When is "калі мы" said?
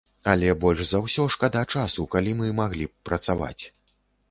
2.17-2.51